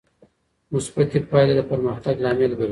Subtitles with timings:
[0.73, 2.69] مثبتې پایلې د پرمختګ لامل ګرځي.